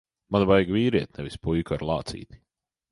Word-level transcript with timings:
Man 0.35 0.45
vajag 0.51 0.71
vīrieti, 0.77 1.11
nevis 1.21 1.39
puiku 1.45 1.77
ar 1.77 1.87
lācīti. 1.91 2.43